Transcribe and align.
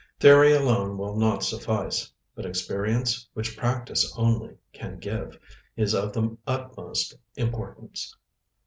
Theory 0.19 0.51
alone 0.51 0.97
will 0.97 1.15
not 1.15 1.43
suffice; 1.43 2.11
but 2.33 2.43
experience, 2.43 3.29
which 3.35 3.55
practice 3.55 4.11
only 4.17 4.57
can 4.73 4.97
give, 4.97 5.37
is 5.75 5.93
of 5.93 6.11
the 6.11 6.39
utmost 6.47 7.13
importance. 7.35 8.15